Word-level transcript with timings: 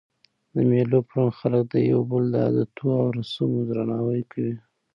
د 0.53 0.55
مېلو 0.69 0.99
پر 1.09 1.17
مهال 1.23 1.35
خلک 1.39 1.63
د 1.73 1.75
یو 1.91 1.99
بل 2.11 2.23
د 2.33 2.35
عادتو 2.45 2.87
او 3.01 3.07
رسمو 3.17 3.59
درناوی 3.69 4.21
کوي. 4.31 4.55